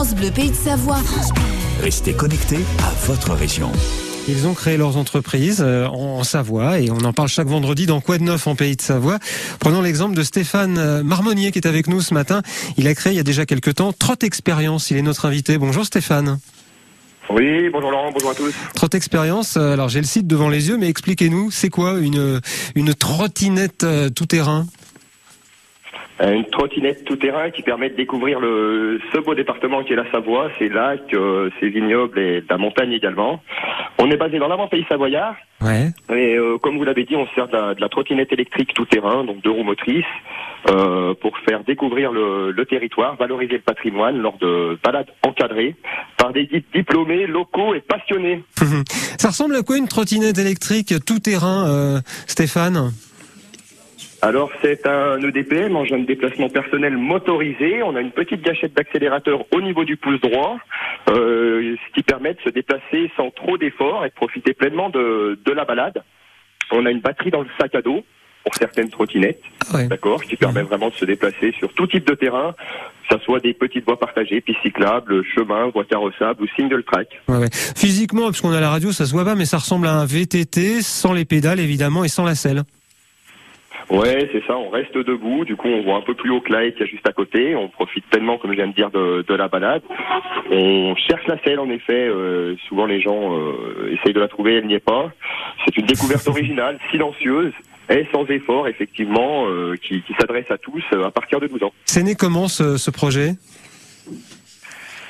France 0.00 0.14
Bleu 0.14 0.30
Pays 0.30 0.48
de 0.48 0.54
Savoie. 0.54 0.96
Restez 1.82 2.14
connectés 2.14 2.60
à 2.82 2.90
votre 3.04 3.34
région. 3.34 3.70
Ils 4.28 4.46
ont 4.46 4.54
créé 4.54 4.78
leurs 4.78 4.96
entreprises 4.96 5.60
euh, 5.60 5.86
en 5.88 6.24
Savoie 6.24 6.80
et 6.80 6.90
on 6.90 7.00
en 7.00 7.12
parle 7.12 7.28
chaque 7.28 7.48
vendredi 7.48 7.84
dans 7.84 8.00
Quoi 8.00 8.16
de 8.16 8.22
neuf 8.22 8.46
en 8.46 8.54
Pays 8.54 8.76
de 8.76 8.80
Savoie. 8.80 9.18
Prenons 9.58 9.82
l'exemple 9.82 10.16
de 10.16 10.22
Stéphane 10.22 10.78
euh, 10.78 11.02
Marmonnier 11.02 11.52
qui 11.52 11.58
est 11.58 11.66
avec 11.66 11.86
nous 11.86 12.00
ce 12.00 12.14
matin. 12.14 12.40
Il 12.78 12.88
a 12.88 12.94
créé 12.94 13.12
il 13.12 13.16
y 13.16 13.20
a 13.20 13.24
déjà 13.24 13.44
quelques 13.44 13.74
temps 13.74 13.92
Trot 13.92 14.14
Expérience. 14.22 14.90
Il 14.90 14.96
est 14.96 15.02
notre 15.02 15.26
invité. 15.26 15.58
Bonjour 15.58 15.84
Stéphane. 15.84 16.38
Oui, 17.28 17.68
bonjour 17.70 17.90
Laurent, 17.90 18.10
bonjour 18.10 18.30
à 18.30 18.34
tous. 18.34 18.54
Trot 18.74 18.88
Expérience, 18.94 19.58
euh, 19.58 19.74
alors 19.74 19.90
j'ai 19.90 20.00
le 20.00 20.06
site 20.06 20.26
devant 20.26 20.48
les 20.48 20.68
yeux, 20.68 20.78
mais 20.78 20.88
expliquez-nous, 20.88 21.50
c'est 21.50 21.68
quoi 21.68 21.98
une, 21.98 22.40
une 22.74 22.94
trottinette 22.94 23.84
tout 24.14 24.26
terrain? 24.26 24.66
Une 26.22 26.44
trottinette 26.44 27.04
tout-terrain 27.06 27.50
qui 27.50 27.62
permet 27.62 27.88
de 27.88 27.96
découvrir 27.96 28.40
le, 28.40 29.00
ce 29.12 29.18
beau 29.18 29.34
département 29.34 29.82
qui 29.82 29.94
est 29.94 29.96
la 29.96 30.10
Savoie, 30.10 30.50
ses 30.58 30.68
lacs, 30.68 31.14
euh, 31.14 31.48
ses 31.60 31.70
vignobles 31.70 32.18
et 32.18 32.44
la 32.48 32.58
montagne 32.58 32.92
également. 32.92 33.42
On 33.98 34.10
est 34.10 34.18
basé 34.18 34.38
dans 34.38 34.48
l'avant-pays 34.48 34.84
savoyard 34.88 35.34
Ouais. 35.62 35.90
et 36.10 36.36
euh, 36.36 36.56
comme 36.58 36.78
vous 36.78 36.84
l'avez 36.84 37.04
dit, 37.04 37.16
on 37.16 37.26
sert 37.34 37.46
de 37.48 37.52
la, 37.52 37.74
de 37.74 37.80
la 37.82 37.88
trottinette 37.90 38.32
électrique 38.32 38.72
tout-terrain, 38.74 39.24
donc 39.24 39.42
deux 39.42 39.50
roues 39.50 39.62
motrices, 39.62 40.04
euh, 40.70 41.12
pour 41.20 41.36
faire 41.38 41.64
découvrir 41.64 42.12
le, 42.12 42.50
le 42.50 42.66
territoire, 42.66 43.16
valoriser 43.16 43.54
le 43.54 43.60
patrimoine 43.60 44.18
lors 44.18 44.38
de 44.38 44.78
balades 44.82 45.10
encadrées 45.26 45.74
par 46.16 46.32
des 46.32 46.46
guides 46.46 46.64
diplômés, 46.74 47.26
locaux 47.26 47.74
et 47.74 47.80
passionnés. 47.80 48.42
Ça 49.18 49.28
ressemble 49.28 49.54
à 49.56 49.62
quoi 49.62 49.76
une 49.76 49.88
trottinette 49.88 50.38
électrique 50.38 50.94
tout 51.06 51.18
terrain, 51.18 51.66
euh, 51.68 52.00
Stéphane? 52.26 52.90
Alors 54.22 54.50
c'est 54.62 54.86
un 54.86 55.18
EDPM, 55.22 55.74
engin 55.76 55.98
de 55.98 56.04
déplacement 56.06 56.48
personnel 56.50 56.96
motorisé. 56.98 57.82
On 57.82 57.96
a 57.96 58.00
une 58.00 58.10
petite 58.10 58.42
gâchette 58.42 58.74
d'accélérateur 58.74 59.44
au 59.54 59.60
niveau 59.62 59.84
du 59.84 59.96
pouce 59.96 60.20
droit, 60.20 60.58
euh, 61.08 61.74
ce 61.88 61.94
qui 61.94 62.02
permet 62.02 62.34
de 62.34 62.40
se 62.44 62.50
déplacer 62.50 63.10
sans 63.16 63.30
trop 63.30 63.56
d'efforts 63.56 64.04
et 64.04 64.10
de 64.10 64.14
profiter 64.14 64.52
pleinement 64.52 64.90
de, 64.90 65.38
de 65.42 65.52
la 65.52 65.64
balade. 65.64 66.02
On 66.70 66.84
a 66.84 66.90
une 66.90 67.00
batterie 67.00 67.30
dans 67.30 67.40
le 67.40 67.48
sac 67.58 67.74
à 67.74 67.80
dos 67.82 68.04
pour 68.44 68.54
certaines 68.54 68.88
trottinettes, 68.90 69.42
Ah 69.70 69.76
ouais. 69.76 69.88
d'accord, 69.88 70.22
qui 70.22 70.36
permet 70.36 70.62
vraiment 70.62 70.88
de 70.88 70.94
se 70.94 71.04
déplacer 71.04 71.52
sur 71.58 71.72
tout 71.74 71.86
type 71.86 72.06
de 72.06 72.14
terrain, 72.14 72.54
que 73.08 73.18
ce 73.18 73.24
soit 73.24 73.38
des 73.40 73.52
petites 73.52 73.84
voies 73.84 73.98
partagées, 73.98 74.40
pistes 74.40 74.60
cyclables, 74.62 75.22
chemins, 75.34 75.66
voies 75.68 75.84
carrossables 75.84 76.42
ou 76.42 76.46
single 76.56 76.82
track. 76.84 77.08
Ouais, 77.28 77.36
ouais. 77.38 77.48
Physiquement, 77.52 78.24
parce 78.24 78.40
qu'on 78.40 78.52
a 78.52 78.60
la 78.60 78.70
radio, 78.70 78.92
ça 78.92 79.04
se 79.04 79.12
voit 79.12 79.24
pas, 79.26 79.34
mais 79.34 79.44
ça 79.44 79.58
ressemble 79.58 79.86
à 79.86 79.92
un 79.94 80.06
VTT 80.06 80.80
sans 80.80 81.12
les 81.12 81.24
pédales 81.26 81.60
évidemment 81.60 82.02
et 82.04 82.08
sans 82.08 82.24
la 82.24 82.34
selle. 82.34 82.62
Ouais, 83.90 84.28
c'est 84.32 84.44
ça, 84.46 84.56
on 84.56 84.70
reste 84.70 84.96
debout, 84.96 85.44
du 85.44 85.56
coup 85.56 85.66
on 85.66 85.82
voit 85.82 85.96
un 85.96 86.00
peu 86.02 86.14
plus 86.14 86.30
haut 86.30 86.40
que 86.40 86.52
l'ail 86.52 86.72
qu'il 86.72 86.82
y 86.82 86.84
a 86.84 86.86
juste 86.86 87.08
à 87.08 87.12
côté, 87.12 87.56
on 87.56 87.68
profite 87.68 88.06
pleinement, 88.06 88.38
comme 88.38 88.52
je 88.52 88.56
viens 88.56 88.68
de 88.68 88.72
dire, 88.72 88.90
de, 88.90 89.24
de 89.26 89.34
la 89.34 89.48
balade. 89.48 89.82
On 90.50 90.94
cherche 90.94 91.26
la 91.26 91.42
selle, 91.42 91.58
en 91.58 91.68
effet, 91.70 92.08
euh, 92.08 92.54
souvent 92.68 92.86
les 92.86 93.00
gens 93.00 93.36
euh, 93.36 93.92
essayent 93.92 94.14
de 94.14 94.20
la 94.20 94.28
trouver, 94.28 94.54
elle 94.54 94.66
n'y 94.66 94.74
est 94.74 94.84
pas. 94.84 95.10
C'est 95.64 95.76
une 95.76 95.86
découverte 95.86 96.26
originale, 96.28 96.78
silencieuse, 96.92 97.52
et 97.90 98.06
sans 98.12 98.24
effort, 98.26 98.68
effectivement, 98.68 99.46
euh, 99.48 99.74
qui, 99.76 100.02
qui 100.02 100.14
s'adresse 100.14 100.48
à 100.50 100.58
tous 100.58 100.82
euh, 100.92 101.04
à 101.04 101.10
partir 101.10 101.40
de 101.40 101.48
12 101.48 101.64
ans. 101.64 101.72
C'est 101.86 102.04
né 102.04 102.14
comment 102.14 102.46
ce, 102.46 102.76
ce 102.76 102.90
projet? 102.90 103.32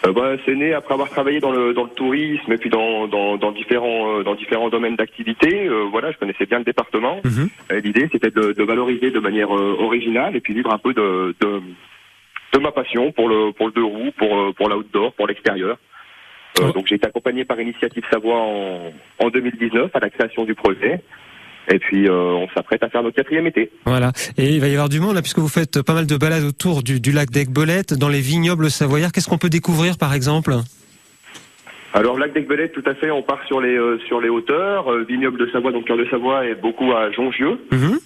Euh, 0.07 0.13
bah, 0.13 0.37
c'est 0.47 0.55
né 0.55 0.73
après 0.73 0.95
avoir 0.95 1.11
travaillé 1.11 1.41
dans 1.41 1.51
le, 1.53 1.75
dans 1.75 1.85
le 1.85 1.91
tourisme 1.91 2.51
et 2.53 2.57
puis 2.57 2.71
dans, 2.71 3.07
dans, 3.07 3.37
dans 3.37 3.53
différents, 3.53 4.19
euh, 4.19 4.23
dans 4.23 4.35
différents 4.35 4.71
domaines 4.71 4.97
d'activité. 4.97 5.69
Euh, 5.69 5.85
voilà, 5.91 6.11
je 6.11 6.17
connaissais 6.17 6.47
bien 6.47 6.59
le 6.59 6.65
département. 6.65 7.21
Mhm. 7.25 7.49
L'idée, 7.83 8.09
c'était 8.11 8.31
de, 8.31 8.53
de 8.53 8.63
valoriser 8.63 9.11
de 9.11 9.21
manière 9.21 9.55
euh, 9.55 9.77
originale 9.79 10.37
et 10.37 10.41
puis 10.41 10.55
vivre 10.55 10.73
un 10.73 10.79
peu 10.79 10.95
de, 10.95 11.35
de, 11.41 11.61
de 12.53 12.59
ma 12.59 12.73
passion 12.73 13.13
pour 13.13 13.29
le, 13.29 13.53
pour 13.53 13.67
le 13.67 13.73
deux 13.73 13.85
roues, 13.85 14.13
pour, 14.17 14.39
euh, 14.39 14.53
pour 14.53 14.69
l'outdoor, 14.69 15.13
pour 15.13 15.27
l'extérieur. 15.27 15.77
Euh, 15.77 15.77
Oh. 16.61 16.73
Donc 16.73 16.87
j'ai 16.87 16.97
été 16.97 17.07
accompagné 17.07 17.45
par 17.45 17.61
Initiative 17.61 18.03
Savoie 18.11 18.39
en, 18.39 18.93
en 19.19 19.29
2019 19.31 19.91
à 19.95 20.01
la 20.01 20.11
création 20.11 20.45
du 20.45 20.55
projet. 20.55 21.01
Et 21.69 21.79
puis 21.79 22.09
euh, 22.09 22.13
on 22.13 22.49
s'apprête 22.55 22.83
à 22.83 22.89
faire 22.89 23.03
notre 23.03 23.17
quatrième 23.17 23.47
été. 23.47 23.71
Voilà. 23.85 24.13
Et 24.37 24.55
il 24.55 24.61
va 24.61 24.69
y 24.69 24.73
avoir 24.73 24.89
du 24.89 25.01
monde 25.01 25.15
là, 25.15 25.23
puisque 25.23 25.39
vous 25.39 25.49
faites 25.49 25.83
pas 25.83 25.95
mal 25.95 26.07
de 26.07 26.17
balades 26.17 26.45
autour 26.45 26.83
du, 26.83 27.01
du 27.01 27.13
lac 27.13 27.31
d'Aiguebelette, 27.31 27.95
dans 27.95 28.09
les 28.09 28.21
vignobles 28.21 28.71
savoyards. 28.71 29.13
Qu'est-ce 29.13 29.29
qu'on 29.29 29.39
peut 29.39 29.51
découvrir 29.51 29.99
par 29.99 30.15
exemple? 30.15 30.55
Alors 31.93 32.19
lac 32.19 32.33
d'Aiguebelette, 32.33 32.73
tout 32.73 32.85
à 32.87 32.95
fait, 32.95 33.11
on 33.11 33.23
part 33.23 33.45
sur 33.47 33.61
les 33.61 33.77
euh, 33.77 33.99
sur 34.07 34.21
les 34.21 34.29
hauteurs. 34.29 34.93
Euh, 34.93 35.05
vignoble 35.09 35.39
de 35.39 35.51
Savoie, 35.51 35.73
donc 35.73 35.87
cœur 35.87 35.97
de 35.97 36.07
Savoie, 36.07 36.47
est 36.47 36.55
beaucoup 36.55 36.93
à 36.93 37.11
Jongieux. 37.11 37.59
Mhm. 37.73 37.99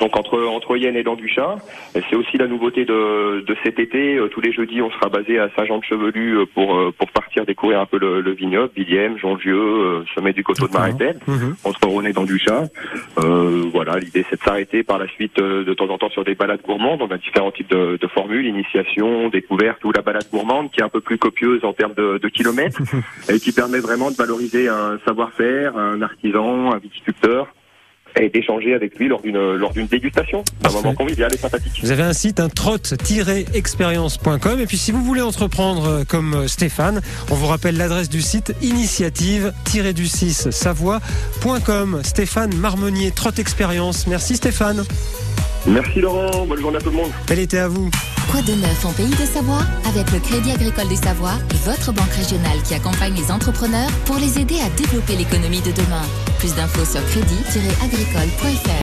Donc 0.00 0.16
entre 0.16 0.42
entre 0.44 0.76
Yenne 0.76 0.96
et 0.96 1.02
Danduchat. 1.02 1.56
Et 1.94 2.00
c'est 2.08 2.16
aussi 2.16 2.36
la 2.38 2.46
nouveauté 2.46 2.84
de, 2.84 3.44
de 3.46 3.56
cet 3.62 3.78
été. 3.78 4.16
Euh, 4.16 4.28
tous 4.28 4.40
les 4.40 4.52
jeudis, 4.52 4.80
on 4.82 4.90
sera 4.90 5.08
basé 5.08 5.38
à 5.38 5.48
Saint-Jean-de-Chevelu 5.56 6.38
euh, 6.38 6.46
pour 6.54 6.74
euh, 6.76 6.92
pour 6.96 7.08
partir 7.10 7.44
découvrir 7.46 7.80
un 7.80 7.86
peu 7.86 7.98
le, 7.98 8.20
le 8.20 8.32
vignoble, 8.32 8.70
Villiers, 8.74 9.10
Jongieux, 9.18 9.56
euh, 9.56 10.04
sommet 10.14 10.32
du 10.32 10.42
coteau 10.42 10.66
de 10.66 10.72
Mhm. 11.26 11.54
entre 11.64 11.86
Rhône 11.86 12.06
et 12.06 12.12
Danduchat. 12.12 12.64
Euh, 13.18 13.64
voilà, 13.72 13.98
l'idée 13.98 14.24
c'est 14.30 14.36
de 14.38 14.42
s'arrêter 14.42 14.82
par 14.82 14.98
la 14.98 15.06
suite 15.08 15.36
de 15.36 15.74
temps 15.74 15.88
en 15.88 15.98
temps 15.98 16.10
sur 16.10 16.24
des 16.24 16.34
balades 16.34 16.62
gourmandes. 16.62 17.02
On 17.02 17.10
a 17.10 17.18
différents 17.18 17.50
types 17.50 17.70
de, 17.70 17.98
de 18.00 18.06
formules, 18.08 18.46
initiation, 18.46 19.28
découverte 19.28 19.84
ou 19.84 19.92
la 19.92 20.02
balade 20.02 20.26
gourmande 20.32 20.70
qui 20.70 20.80
est 20.80 20.84
un 20.84 20.88
peu 20.88 21.00
plus 21.00 21.18
copieuse 21.18 21.64
en 21.64 21.72
termes 21.72 21.94
de, 21.94 22.18
de 22.18 22.28
kilomètres 22.28 22.80
et 23.28 23.38
qui 23.38 23.52
permet 23.52 23.78
vraiment 23.80 24.10
de 24.10 24.16
valoriser 24.16 24.68
un 24.68 24.98
savoir-faire, 25.04 25.76
un 25.76 26.00
artisan, 26.02 26.72
un 26.72 26.78
viticulteur 26.78 27.48
et 28.16 28.28
d'échanger 28.28 28.74
avec 28.74 28.98
lui 28.98 29.08
lors 29.08 29.22
d'une 29.22 29.54
lors 29.54 29.72
d'une 29.72 29.86
dégustation. 29.86 30.44
Un 30.64 30.70
moment 30.70 30.94
convivial 30.94 31.32
et 31.32 31.36
sympathique. 31.36 31.80
Vous 31.82 31.90
avez 31.90 32.02
un 32.02 32.12
site, 32.12 32.40
un 32.40 32.48
trot-expérience.com. 32.48 34.60
Et 34.60 34.66
puis 34.66 34.76
si 34.76 34.92
vous 34.92 35.02
voulez 35.02 35.22
entreprendre 35.22 35.86
euh, 35.86 36.04
comme 36.04 36.34
euh, 36.34 36.48
Stéphane, 36.48 37.00
on 37.30 37.34
vous 37.34 37.46
rappelle 37.46 37.76
l'adresse 37.76 38.08
du 38.08 38.22
site 38.22 38.54
initiative-du6 38.62 40.50
savoie.com. 40.50 42.00
Stéphane 42.02 42.54
Marmonnier, 42.56 43.10
Trot 43.10 43.30
Expérience. 43.38 44.06
Merci 44.06 44.36
Stéphane. 44.36 44.84
Merci 45.66 46.00
Laurent, 46.00 46.46
bonne 46.46 46.60
journée 46.60 46.78
à 46.78 46.80
tout 46.80 46.90
le 46.90 46.96
monde. 46.96 47.10
Bel 47.28 47.38
été 47.38 47.58
à 47.58 47.68
vous. 47.68 47.90
Quoi 48.30 48.40
de 48.42 48.52
neuf 48.52 48.86
en 48.86 48.92
Pays 48.92 49.10
de 49.10 49.26
Savoie? 49.26 49.62
Avec 49.88 50.10
le 50.12 50.20
Crédit 50.20 50.52
Agricole 50.52 50.88
des 50.88 50.96
Savoies, 50.96 51.38
votre 51.64 51.92
banque 51.92 52.12
régionale 52.12 52.62
qui 52.64 52.74
accompagne 52.74 53.14
les 53.14 53.30
entrepreneurs 53.30 53.90
pour 54.06 54.16
les 54.16 54.38
aider 54.38 54.58
à 54.60 54.70
développer 54.70 55.16
l'économie 55.16 55.60
de 55.60 55.72
demain. 55.72 56.02
Plus 56.40 56.54
d'infos 56.54 56.86
sur 56.86 57.04
crédit-agricole.fr. 57.04 58.70